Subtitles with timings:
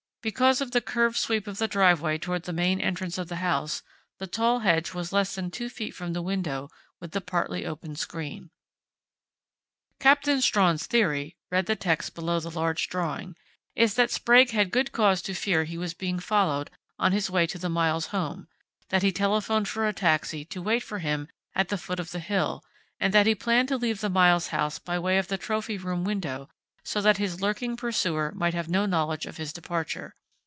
[0.23, 3.81] Because of the curved sweep of the driveway toward the main entrance of the house,
[4.19, 7.97] the tall hedge was less than two feet from the window with the partly opened
[7.97, 8.51] screen.
[9.99, 13.35] "Captain Strawn's theory," read the text below the large drawing,
[13.73, 17.47] "is that Sprague had good cause to fear he was being followed on his way
[17.47, 18.47] to the Miles home;
[18.89, 22.19] that he telephoned for a taxi to wait for him at the foot of the
[22.19, 22.63] hill,
[22.99, 26.03] and that he planned to leave the Miles house by way of the trophy room
[26.03, 26.47] window,
[26.83, 30.15] so that his lurking pursuer might have no knowledge of his departure.